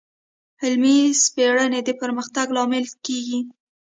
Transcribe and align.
علمي 0.63 0.97
سپړنې 1.23 1.79
د 1.85 1.89
پرمختګ 2.01 2.47
لامل 2.55 2.85
کېږي. 3.05 3.39